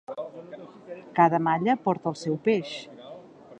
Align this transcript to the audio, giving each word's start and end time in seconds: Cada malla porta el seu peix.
Cada 1.17 1.39
malla 1.47 1.77
porta 1.85 2.11
el 2.13 2.19
seu 2.25 2.41
peix. 2.51 2.75